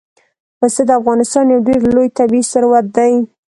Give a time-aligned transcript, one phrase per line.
[0.59, 3.13] پسه د افغانستان یو ډېر لوی طبعي ثروت دی.